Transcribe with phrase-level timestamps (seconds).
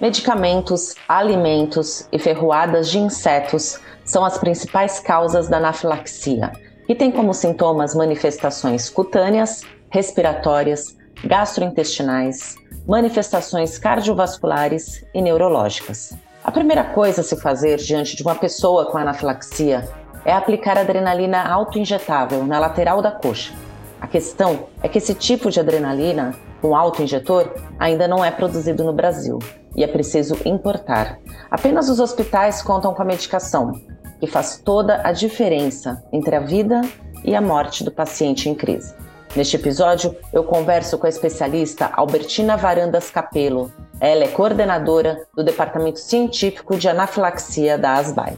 [0.00, 6.52] Medicamentos, alimentos e ferroadas de insetos são as principais causas da anafilaxia,
[6.86, 9.60] que tem como sintomas manifestações cutâneas,
[9.90, 12.56] respiratórias, gastrointestinais,
[12.88, 16.14] manifestações cardiovasculares e neurológicas.
[16.42, 19.86] A primeira coisa a se fazer diante de uma pessoa com anafilaxia
[20.24, 23.52] é aplicar adrenalina autoinjetável na lateral da coxa.
[24.00, 28.94] A questão é que esse tipo de adrenalina com autoinjetor ainda não é produzido no
[28.94, 29.38] Brasil
[29.76, 31.18] e é preciso importar.
[31.50, 33.72] Apenas os hospitais contam com a medicação,
[34.18, 36.80] que faz toda a diferença entre a vida
[37.24, 38.94] e a morte do paciente em crise.
[39.36, 43.72] Neste episódio, eu converso com a especialista Albertina Varandas Capelo.
[44.00, 48.36] Ela é coordenadora do Departamento Científico de Anafilaxia da ASBAI.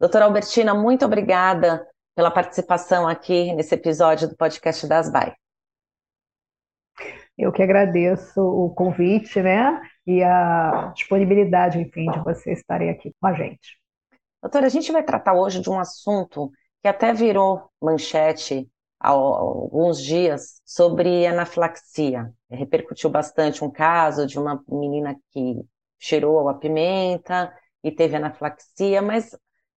[0.00, 1.86] Doutora Albertina, muito obrigada
[2.16, 5.34] pela participação aqui nesse episódio do podcast da ASBAI.
[7.36, 9.80] Eu que agradeço o convite, né?
[10.10, 13.78] E a disponibilidade, enfim, de vocês estarem aqui com a gente.
[14.42, 16.50] Doutora, a gente vai tratar hoje de um assunto
[16.82, 22.34] que até virou manchete há alguns dias sobre anafilaxia.
[22.50, 25.64] Repercutiu bastante um caso de uma menina que
[25.96, 29.32] cheirou a pimenta e teve anafilaxia, mas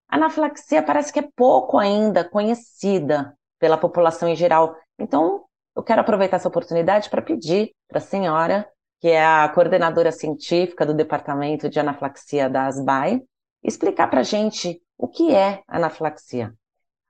[0.09, 4.75] a anafilaxia parece que é pouco ainda conhecida pela população em geral.
[4.97, 5.45] Então,
[5.75, 8.67] eu quero aproveitar essa oportunidade para pedir para a senhora,
[9.03, 13.21] que é a coordenadora científica do Departamento de Anafilaxia da ASBAI,
[13.61, 16.53] explicar para a gente o que é anafilaxia.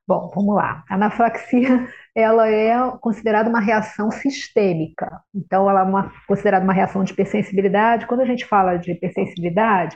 [0.08, 0.84] Bom, vamos lá.
[0.90, 5.22] A anafilaxia ela é considerada uma reação sistêmica.
[5.36, 8.08] Então, ela é uma, considerada uma reação de hipersensibilidade.
[8.08, 9.96] Quando a gente fala de hipersensibilidade,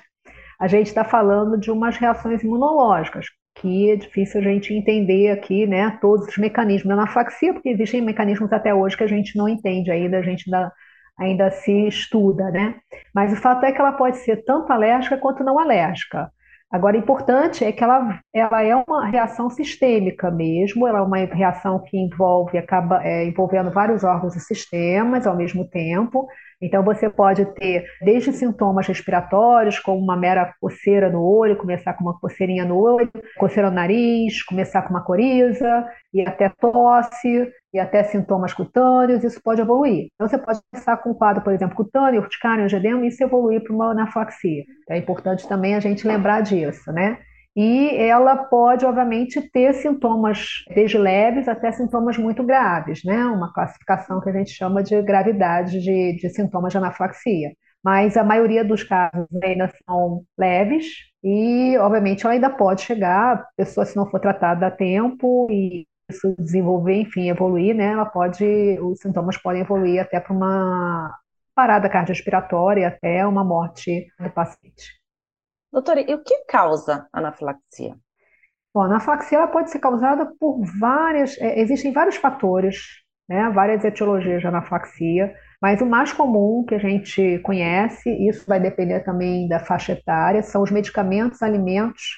[0.59, 5.65] a gente está falando de umas reações imunológicas, que é difícil a gente entender aqui,
[5.65, 9.49] né, todos os mecanismos da anafilaxia, porque existem mecanismos até hoje que a gente não
[9.49, 10.71] entende ainda, a gente ainda,
[11.19, 12.75] ainda se estuda, né?
[13.13, 16.31] Mas o fato é que ela pode ser tanto alérgica quanto não alérgica.
[16.69, 21.81] Agora, importante é que ela, ela é uma reação sistêmica mesmo, ela é uma reação
[21.81, 26.27] que envolve, acaba é, envolvendo vários órgãos e sistemas ao mesmo tempo,
[26.61, 32.03] então, você pode ter desde sintomas respiratórios, como uma mera coceira no olho, começar com
[32.03, 37.79] uma coceirinha no olho, coceira no nariz, começar com uma coriza, e até tosse, e
[37.79, 40.07] até sintomas cutâneos, isso pode evoluir.
[40.15, 43.61] Então, você pode começar com um quadro, por exemplo, cutâneo, urticário, angedema, e isso evoluir
[43.61, 44.63] para uma anafilaxia.
[44.89, 47.19] É importante também a gente lembrar disso, né?
[47.59, 53.25] E ela pode, obviamente, ter sintomas desde leves até sintomas muito graves, né?
[53.25, 57.51] Uma classificação que a gente chama de gravidade de, de sintomas de anafilaxia.
[57.83, 60.85] Mas a maioria dos casos ainda são leves
[61.23, 65.87] e, obviamente, ela ainda pode chegar, a pessoa, se não for tratada a tempo e
[66.09, 67.93] isso desenvolver, enfim, evoluir, né?
[67.93, 68.45] Ela pode,
[68.81, 71.11] os sintomas podem evoluir até para uma
[71.55, 74.96] parada cardiorrespiratória, até uma morte do paciente.
[75.77, 77.93] Doutora, e o que causa anafilaxia?
[78.73, 82.79] Bom, a anafilaxia ela pode ser causada por várias, é, existem vários fatores,
[83.29, 88.59] né, várias etiologias de anafilaxia, mas o mais comum que a gente conhece, isso vai
[88.59, 92.17] depender também da faixa etária, são os medicamentos, alimentos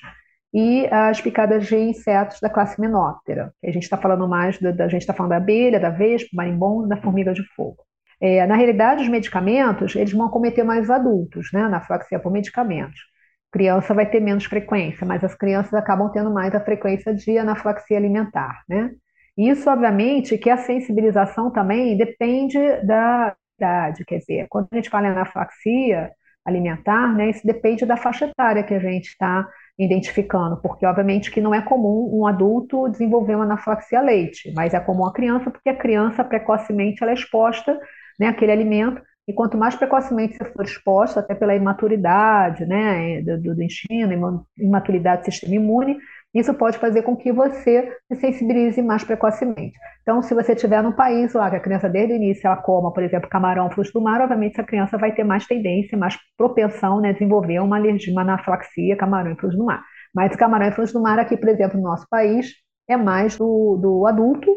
[0.53, 3.53] e as picadas de insetos da classe menóptera.
[3.61, 6.87] A gente está falando mais, da, da gente está falando da abelha, da vespa, marimbondo,
[6.87, 7.83] da formiga de fogo.
[8.21, 13.09] É, na realidade, os medicamentos, eles vão cometer mais adultos, né, anafilaxia por medicamentos
[13.51, 17.97] criança vai ter menos frequência, mas as crianças acabam tendo mais a frequência de anafilaxia
[17.97, 18.91] alimentar, né?
[19.37, 25.07] Isso, obviamente, que a sensibilização também depende da idade, quer dizer, quando a gente fala
[25.07, 26.11] em anafilaxia
[26.45, 31.39] alimentar, né, isso depende da faixa etária que a gente está identificando, porque obviamente que
[31.39, 35.49] não é comum um adulto desenvolver uma anafilaxia a leite, mas é comum a criança,
[35.49, 37.79] porque a criança precocemente ela é exposta
[38.19, 43.39] né, àquele alimento e quanto mais precocemente você for exposto, até pela imaturidade né, do,
[43.39, 45.99] do intestino, imaturidade do sistema imune,
[46.33, 49.77] isso pode fazer com que você se sensibilize mais precocemente.
[50.01, 52.91] Então, se você estiver num país lá que a criança desde o início ela coma,
[52.91, 56.99] por exemplo, camarão, frutos do mar, obviamente essa criança vai ter mais tendência, mais propensão
[56.99, 59.83] né, a desenvolver uma alergia, uma anafilaxia, camarão e frutos do mar.
[60.11, 62.47] Mas camarão e frutos do mar aqui, por exemplo, no nosso país,
[62.87, 64.49] é mais do, do adulto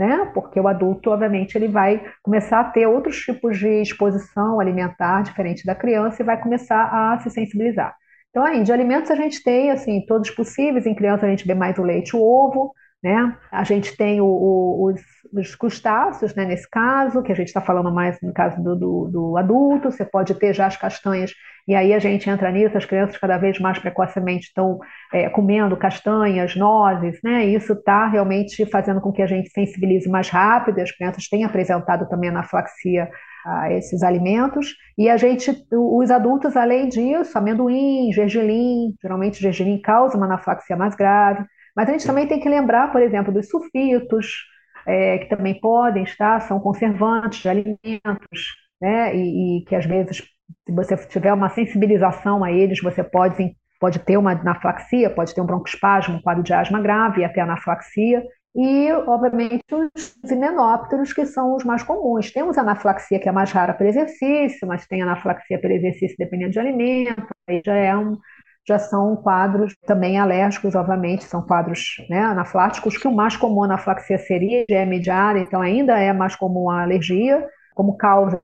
[0.00, 0.30] né?
[0.32, 5.66] Porque o adulto, obviamente, ele vai começar a ter outros tipos de exposição alimentar diferente
[5.66, 7.94] da criança e vai começar a se sensibilizar.
[8.30, 10.86] Então, aí, de alimentos a gente tem, assim, todos possíveis.
[10.86, 13.36] Em criança a gente vê mais o leite, o ovo, né?
[13.50, 15.02] A gente tem o, o, os,
[15.32, 19.08] os, crustáceos, né, nesse caso, que a gente está falando mais no caso do, do,
[19.08, 21.32] do, adulto, você pode ter já as castanhas,
[21.66, 24.78] e aí a gente entra nisso, as crianças cada vez mais precocemente estão
[25.12, 27.46] é, comendo castanhas, nozes, né?
[27.46, 31.26] E isso está realmente fazendo com que a gente sensibilize mais rápido, e as crianças
[31.28, 33.08] têm apresentado também anaflaxia
[33.46, 34.74] a esses alimentos.
[34.98, 40.94] E a gente, os adultos, além disso, amendoim, gergelim, geralmente gergelim causa uma anaflaxia mais
[40.94, 41.44] grave.
[41.80, 44.44] Mas a gente também tem que lembrar, por exemplo, dos sulfitos,
[44.86, 49.16] é, que também podem estar, são conservantes de alimentos, né?
[49.16, 53.98] E, e, que às vezes, se você tiver uma sensibilização a eles, você pode, pode
[54.00, 58.22] ter uma anaflaxia, pode ter um broncoespasmo, um quadro de asma grave e até anaflaxia.
[58.54, 62.30] E, obviamente, os himenópteros, que são os mais comuns.
[62.30, 66.50] Temos a anaflaxia, que é mais rara para exercício, mas tem anaflaxia para exercício dependendo
[66.50, 68.18] de alimento, aí já é um,
[68.66, 74.18] já são quadros também alérgicos, obviamente, são quadros né, anafláticos, que o mais comum anaflaxia
[74.18, 78.38] seria é mediada, então ainda é mais comum a alergia como causa,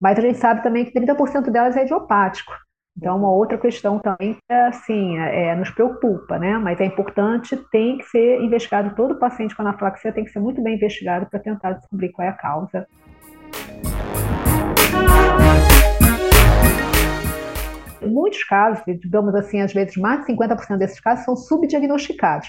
[0.00, 2.52] mas a gente sabe também que 30% delas é idiopático.
[2.96, 6.58] Então, uma outra questão também é, assim, é, é, nos preocupa, né?
[6.58, 10.62] Mas é importante, tem que ser investigado, todo paciente com anaflaxia tem que ser muito
[10.62, 12.86] bem investigado para tentar descobrir qual é a causa.
[18.02, 22.48] Muitos casos, digamos assim, às vezes mais de 50% desses casos são subdiagnosticados.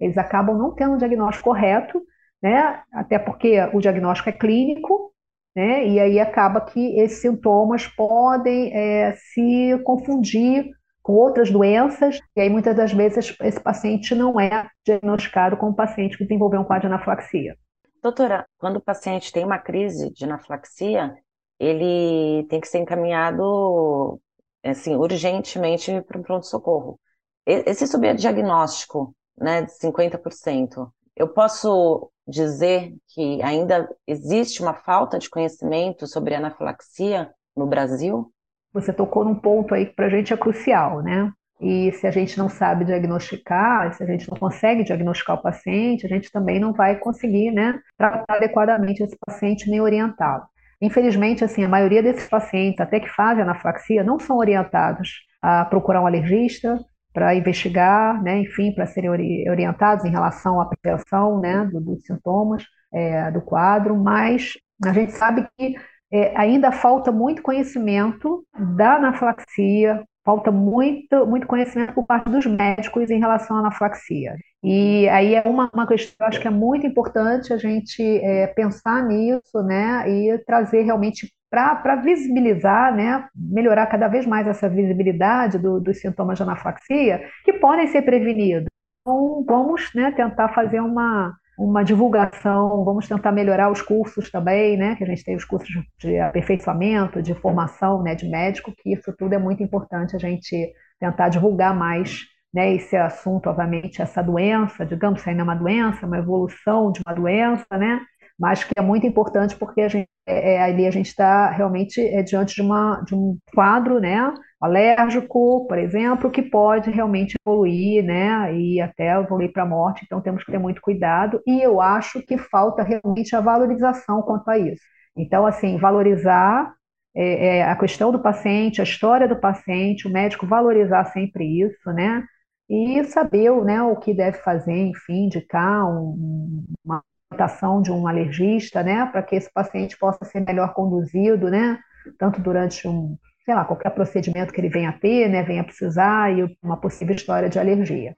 [0.00, 2.00] Eles acabam não tendo um diagnóstico correto,
[2.42, 2.82] né?
[2.92, 5.12] Até porque o diagnóstico é clínico,
[5.54, 5.86] né?
[5.86, 10.70] E aí acaba que esses sintomas podem é, se confundir
[11.02, 16.16] com outras doenças, e aí muitas das vezes esse paciente não é diagnosticado como paciente
[16.16, 17.56] que desenvolveu um quadro de anaflaxia.
[18.02, 21.14] Doutora, quando o paciente tem uma crise de anaflaxia,
[21.58, 24.18] ele tem que ser encaminhado
[24.64, 26.98] assim, urgentemente para um pronto-socorro.
[27.46, 36.06] Esse subdiagnóstico né, de 50%, eu posso dizer que ainda existe uma falta de conhecimento
[36.06, 38.32] sobre anafilaxia no Brasil?
[38.72, 41.32] Você tocou num ponto aí que para a gente é crucial, né?
[41.60, 46.06] E se a gente não sabe diagnosticar, se a gente não consegue diagnosticar o paciente,
[46.06, 50.44] a gente também não vai conseguir, né, tratar adequadamente esse paciente nem orientá-lo.
[50.80, 55.10] Infelizmente, assim, a maioria desses pacientes, até que fazem anafilaxia, não são orientados
[55.42, 56.78] a procurar um alergista
[57.12, 62.64] para investigar, né, enfim, para serem orientados em relação à prevenção né, do, dos sintomas
[62.92, 64.52] é, do quadro, mas
[64.84, 65.74] a gente sabe que
[66.12, 68.44] é, ainda falta muito conhecimento
[68.76, 74.36] da anafilaxia, falta muito, muito conhecimento por parte dos médicos em relação à anafilaxia.
[74.62, 78.46] E aí é uma, uma questão, eu acho que é muito importante a gente é,
[78.46, 85.58] pensar nisso, né, e trazer realmente para visibilizar, né, melhorar cada vez mais essa visibilidade
[85.58, 88.68] do, dos sintomas de anafilaxia, que podem ser prevenidos.
[89.00, 94.96] Então, vamos né, tentar fazer uma, uma divulgação, vamos tentar melhorar os cursos também, né?
[94.96, 95.68] Que a gente tem os cursos
[95.98, 100.72] de aperfeiçoamento, de formação, né, de médico, que isso tudo é muito importante a gente
[100.98, 102.22] tentar divulgar mais,
[102.52, 107.14] né, esse assunto, obviamente, essa doença, digamos, ainda é uma doença, uma evolução de uma
[107.14, 108.00] doença, né?
[108.40, 112.00] Mas que é muito importante porque a gente, é, é ali a gente está realmente
[112.00, 114.32] é, diante de, uma, de um quadro, né?
[114.60, 120.20] alérgico, por exemplo, que pode realmente evoluir, né, e até evoluir para a morte, então
[120.20, 124.58] temos que ter muito cuidado, e eu acho que falta realmente a valorização quanto a
[124.58, 124.82] isso.
[125.16, 126.74] Então, assim, valorizar
[127.16, 131.90] é, é, a questão do paciente, a história do paciente, o médico valorizar sempre isso,
[131.92, 132.22] né,
[132.68, 137.02] e saber né, o que deve fazer, enfim, indicar um, uma
[137.40, 141.78] orientação de um alergista, né, para que esse paciente possa ser melhor conduzido, né,
[142.18, 145.64] tanto durante um sei lá, qualquer procedimento que ele venha a ter, né, venha a
[145.64, 148.14] precisar e uma possível história de alergia.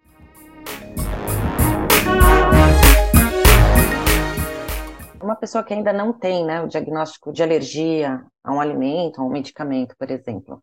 [5.23, 9.25] Uma pessoa que ainda não tem né, o diagnóstico de alergia a um alimento, a
[9.25, 10.63] um medicamento, por exemplo,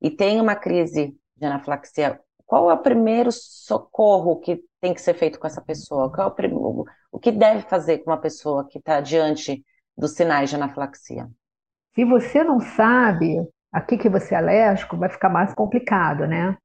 [0.00, 5.12] e tem uma crise de anafilaxia, qual é o primeiro socorro que tem que ser
[5.12, 6.10] feito com essa pessoa?
[6.10, 6.86] Qual é o, primeiro,
[7.18, 9.64] o que deve fazer com uma pessoa que está diante
[9.96, 11.28] dos sinais de anafilaxia?
[11.92, 16.56] Se você não sabe, aqui que você é alérgico, vai ficar mais complicado, né?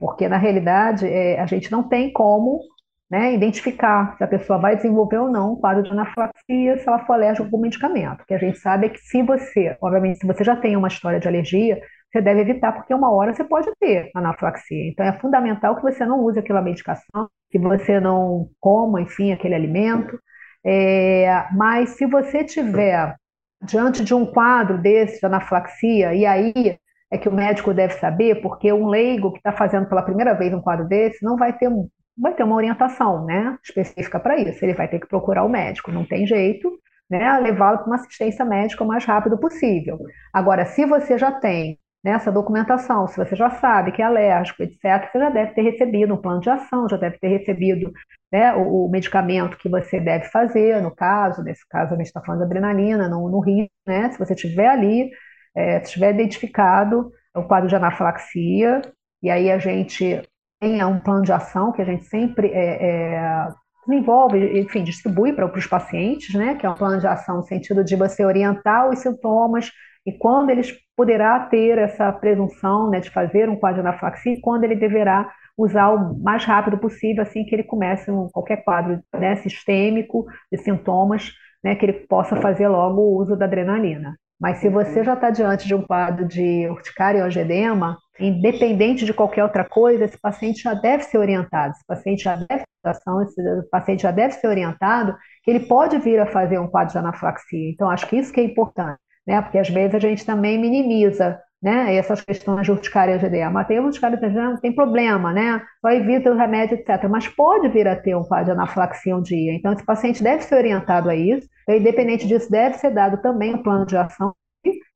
[0.00, 2.60] Porque, na realidade, é, a gente não tem como
[3.08, 7.06] né, identificar se a pessoa vai desenvolver ou não um quadro de anafilaxia se ela
[7.06, 8.22] for alérgica a algum medicamento.
[8.22, 10.88] O que a gente sabe é que se você, obviamente, se você já tem uma
[10.88, 14.88] história de alergia, você deve evitar, porque uma hora você pode ter anafilaxia.
[14.88, 19.54] Então, é fundamental que você não use aquela medicação, que você não coma, enfim, aquele
[19.54, 20.18] alimento.
[20.64, 23.14] É, mas se você tiver
[23.62, 26.78] diante de um quadro desse de anaflaxia, e aí
[27.10, 30.52] é que o médico deve saber, porque um leigo que está fazendo pela primeira vez
[30.54, 31.70] um quadro desse não vai ter
[32.18, 34.62] vai ter uma orientação, né, específica para isso.
[34.62, 36.70] Ele vai ter que procurar o médico, não tem jeito,
[37.08, 39.98] né, levá-lo para uma assistência médica o mais rápido possível.
[40.32, 45.10] Agora, se você já tem nessa documentação, se você já sabe que é alérgico, etc.,
[45.10, 47.92] você já deve ter recebido um plano de ação, já deve ter recebido
[48.32, 52.20] né, o, o, medicamento que você deve fazer, no caso, nesse caso a gente está
[52.20, 55.10] falando de adrenalina, no, no rio, né, se você tiver ali,
[55.54, 58.80] é, se tiver identificado o quadro de anafilaxia,
[59.22, 60.22] e aí a gente
[60.58, 63.48] tem um plano de ação que a gente sempre é, é,
[63.86, 67.84] desenvolve, enfim, distribui para os pacientes, né, que é um plano de ação no sentido
[67.84, 69.70] de você orientar os sintomas
[70.06, 74.64] e quando eles poderá ter essa presunção né, de fazer um quadro de anafilaxia quando
[74.64, 79.34] ele deverá usar o mais rápido possível assim que ele comece um, qualquer quadro né,
[79.36, 81.32] sistêmico de sintomas,
[81.64, 84.14] né, que ele possa fazer logo o uso da adrenalina.
[84.38, 85.04] Mas se você uhum.
[85.06, 90.04] já está diante de um quadro de urticária e angedema, independente de qualquer outra coisa,
[90.04, 94.48] esse paciente já deve ser orientado, esse paciente já deve esse paciente já deve ser
[94.48, 97.70] orientado que ele pode vir a fazer um quadro de anafilaxia.
[97.70, 98.98] Então, acho que isso que é importante
[99.30, 99.40] né?
[99.40, 101.94] Porque às vezes a gente também minimiza, né?
[101.94, 103.62] Essas questões de urticária e edema.
[103.64, 105.62] Tem urticária e não tem problema, né?
[105.80, 107.08] Só evita o remédio, etc.
[107.08, 109.54] Mas pode vir a ter um quadro de anafilaxia um dia.
[109.54, 111.48] Então, esse paciente deve ser orientado a isso.
[111.68, 114.34] E, independente disso, deve ser dado também um plano de ação,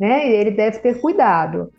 [0.01, 0.29] né?
[0.29, 1.71] E ele deve ter cuidado.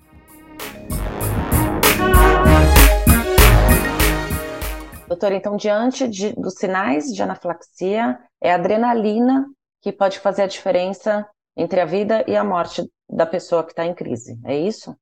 [5.10, 9.46] Doutora, então, diante de, dos sinais de anafilaxia, é a adrenalina
[9.82, 13.86] que pode fazer a diferença entre a vida e a morte da pessoa que está
[13.86, 14.96] em crise, é isso?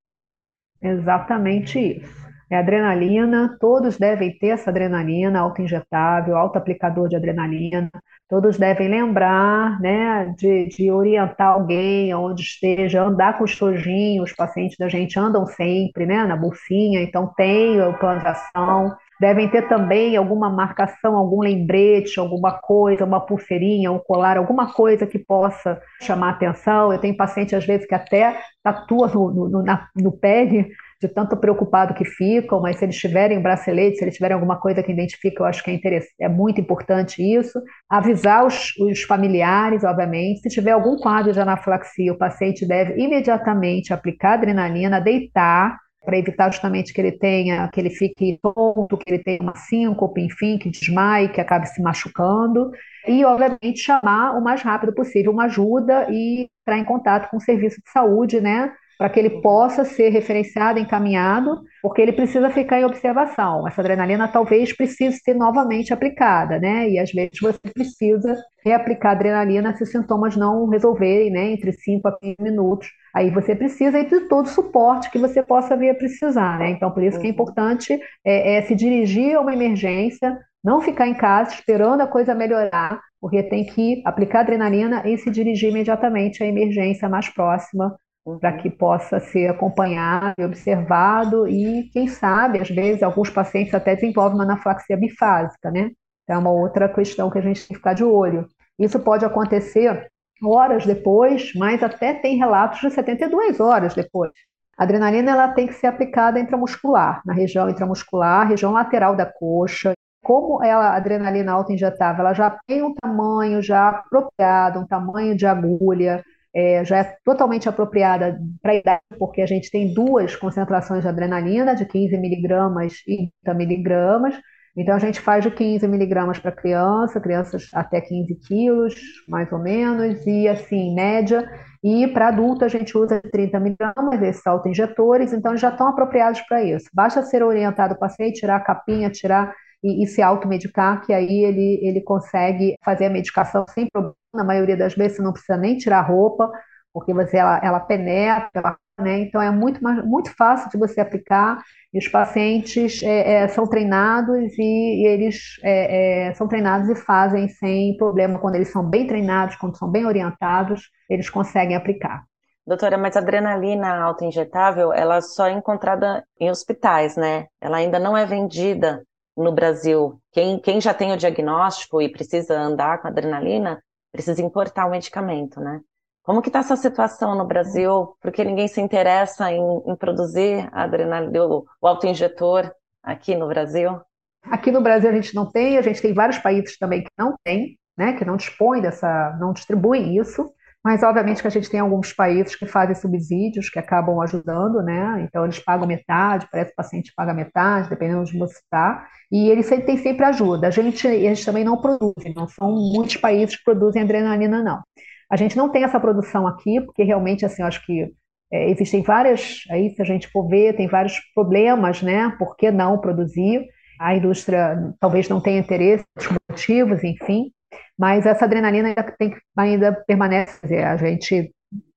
[0.81, 2.23] Exatamente isso.
[2.51, 7.89] É adrenalina, todos devem ter essa adrenalina auto-injetável, auto-aplicador de adrenalina,
[8.29, 14.35] todos devem lembrar né, de, de orientar alguém onde esteja, andar com os tojinhos, os
[14.35, 19.49] pacientes da gente andam sempre né, na bolsinha, então tem o plano de ação, Devem
[19.49, 25.19] ter também alguma marcação, algum lembrete, alguma coisa, uma pulseirinha, um colar, alguma coisa que
[25.19, 26.91] possa chamar atenção.
[26.91, 30.67] Eu tenho paciente, às vezes, que até tatua no, no, na, no pé de,
[31.01, 34.81] de tanto preocupado que ficam, mas se eles tiverem bracelete, se eles tiverem alguma coisa
[34.81, 37.61] que identifica, eu acho que é, é muito importante isso.
[37.89, 40.41] Avisar os, os, familiares, obviamente.
[40.41, 46.51] Se tiver algum quadro de anafilaxia, o paciente deve imediatamente aplicar adrenalina, deitar, para evitar
[46.51, 50.69] justamente que ele tenha, que ele fique tonto, que ele tenha uma síncope, enfim, que
[50.69, 52.71] desmaie, que acabe se machucando.
[53.07, 57.41] E, obviamente, chamar o mais rápido possível uma ajuda e entrar em contato com o
[57.41, 58.73] serviço de saúde, né?
[58.97, 63.67] para que ele possa ser referenciado, encaminhado, porque ele precisa ficar em observação.
[63.67, 66.89] Essa adrenalina talvez precise ser novamente aplicada, né?
[66.89, 71.51] E às vezes você precisa reaplicar adrenalina se os sintomas não resolverem, né?
[71.51, 72.87] Entre 5 a 15 minutos.
[73.13, 76.71] Aí você precisa de todo o suporte que você possa vir a precisar, né?
[76.71, 77.33] Então, por isso que é uhum.
[77.33, 82.33] importante é, é se dirigir a uma emergência, não ficar em casa esperando a coisa
[82.33, 88.39] melhorar, porque tem que aplicar adrenalina e se dirigir imediatamente à emergência mais próxima uhum.
[88.39, 93.93] para que possa ser acompanhado e observado e, quem sabe, às vezes, alguns pacientes até
[93.93, 95.91] desenvolvem uma anafilaxia bifásica, né?
[96.23, 98.47] Então, é uma outra questão que a gente tem que ficar de olho.
[98.79, 100.07] Isso pode acontecer
[100.43, 104.31] horas depois, mas até tem relatos de 72 horas depois.
[104.77, 109.93] A adrenalina ela tem que ser aplicada intramuscular, na região intramuscular, região lateral da coxa.
[110.23, 115.45] Como ela, a adrenalina auto-injetável, ela já tem um tamanho já apropriado, um tamanho de
[115.45, 116.23] agulha,
[116.55, 121.07] é, já é totalmente apropriada para a idade, porque a gente tem duas concentrações de
[121.07, 124.35] adrenalina, de 15 miligramas e 30 miligramas.
[124.75, 128.95] Então, a gente faz de 15 miligramas para criança, crianças até 15 quilos,
[129.27, 131.47] mais ou menos, e assim, média.
[131.83, 136.63] E para adulto, a gente usa 30 miligramas, esses auto-injetores, então já estão apropriados para
[136.63, 136.89] isso.
[136.93, 139.53] Basta ser orientado o paciente, tirar a capinha, tirar
[139.83, 144.15] e, e se automedicar, que aí ele, ele consegue fazer a medicação sem problema.
[144.33, 146.51] Na maioria das vezes, não precisa nem tirar roupa,
[146.93, 149.19] porque você, ela, ela penetra, né?
[149.19, 151.61] então é muito, mais, muito fácil de você aplicar.
[151.91, 154.61] E os pacientes é, é, são treinados e,
[155.01, 158.39] e eles é, é, são treinados e fazem sem problema.
[158.39, 162.23] Quando eles são bem treinados, quando são bem orientados, eles conseguem aplicar.
[162.65, 167.47] Doutora, mas a adrenalina autoinjetável, ela só é encontrada em hospitais, né?
[167.59, 169.03] Ela ainda não é vendida
[169.35, 174.85] no Brasil, quem, quem já tem o diagnóstico e precisa andar com adrenalina, precisa importar
[174.85, 175.81] o medicamento, né?
[176.23, 178.15] Como que está essa situação no Brasil?
[178.21, 182.71] Porque ninguém se interessa em, em produzir adrenalina, o, o autoinjetor
[183.03, 183.99] aqui no Brasil?
[184.43, 187.35] Aqui no Brasil a gente não tem, a gente tem vários países também que não
[187.43, 190.49] tem, né, que não dispõem dessa, não distribuem isso.
[190.83, 195.21] Mas, obviamente, que a gente tem alguns países que fazem subsídios, que acabam ajudando, né?
[195.25, 199.07] Então, eles pagam metade, parece que o paciente paga metade, dependendo de você está.
[199.31, 200.67] E eles tem sempre ajuda.
[200.67, 204.81] A gente, eles também não produzem, não são muitos países que produzem adrenalina, não.
[205.29, 208.11] A gente não tem essa produção aqui, porque realmente, assim, acho que
[208.51, 212.35] é, existem várias, aí se a gente for ver, tem vários problemas, né?
[212.37, 213.65] Por que não produzir?
[213.99, 216.05] A indústria talvez não tenha interesse,
[216.49, 217.51] motivos, enfim.
[217.97, 221.51] Mas essa adrenalina ainda, tem, ainda permanece, a gente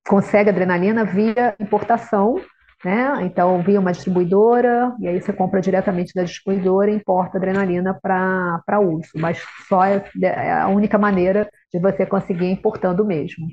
[0.07, 2.41] consegue adrenalina via importação,
[2.85, 3.19] né?
[3.23, 8.81] Então, via uma distribuidora, e aí você compra diretamente da distribuidora e importa adrenalina para
[8.81, 9.11] uso.
[9.17, 13.47] Mas só é, é a única maneira de você conseguir importando mesmo.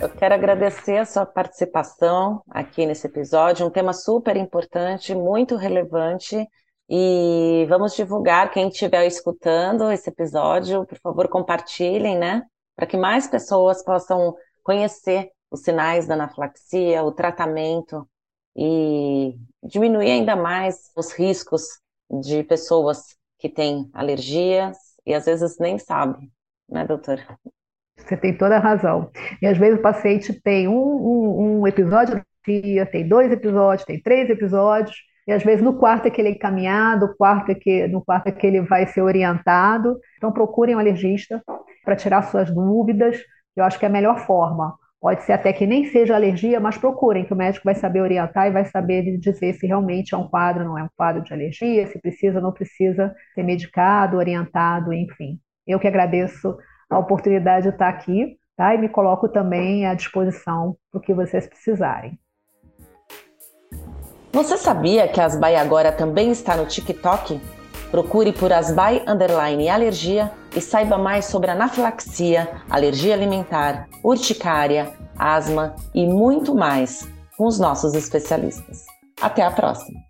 [0.00, 6.46] Eu quero agradecer a sua participação aqui nesse episódio, um tema super importante, muito relevante
[6.88, 12.42] e vamos divulgar, quem estiver escutando esse episódio, por favor, compartilhem, né?
[12.76, 18.08] Para que mais pessoas possam conhecer os sinais da anafilaxia, o tratamento
[18.56, 21.62] e diminuir ainda mais os riscos
[22.10, 24.76] de pessoas que têm alergias
[25.06, 26.30] e às vezes nem sabem,
[26.68, 27.20] né, doutor?
[27.96, 29.10] Você tem toda a razão.
[29.40, 34.00] E às vezes o paciente tem um, um, um episódio dia, tem dois episódios, tem
[34.00, 37.86] três episódios, e às vezes no quarto é que ele é encaminhado, quarto é que,
[37.88, 39.98] no quarto é que ele vai ser orientado.
[40.16, 41.42] Então procurem um alergista
[41.84, 43.18] para tirar suas dúvidas.
[43.56, 44.74] Eu acho que é a melhor forma.
[45.00, 48.46] Pode ser até que nem seja alergia, mas procurem, que o médico vai saber orientar
[48.46, 51.86] e vai saber dizer se realmente é um quadro, não é um quadro de alergia,
[51.86, 55.38] se precisa não precisa ser medicado, orientado, enfim.
[55.66, 56.56] Eu que agradeço
[56.88, 58.74] a oportunidade de estar aqui, tá?
[58.74, 62.18] E me coloco também à disposição para o que vocês precisarem.
[64.32, 67.40] Você sabia que Asbai agora também está no TikTok?
[67.90, 76.06] Procure por Asbai Underline Alergia e saiba mais sobre anafilaxia, alergia alimentar, urticária, asma e
[76.06, 78.84] muito mais com os nossos especialistas.
[79.20, 80.00] Até a próxima!